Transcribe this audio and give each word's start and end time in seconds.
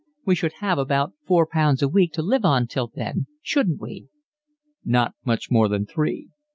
We 0.25 0.33
should 0.33 0.53
have 0.61 0.79
about 0.79 1.13
four 1.27 1.45
pounds 1.45 1.83
a 1.83 1.87
week 1.87 2.11
to 2.13 2.23
live 2.23 2.43
on 2.43 2.65
till 2.65 2.87
then, 2.87 3.27
shouldn't 3.43 3.79
we?" 3.79 4.07
"Not 4.83 5.13
much 5.25 5.51
more 5.51 5.67
than 5.67 5.85
three. 5.85 6.29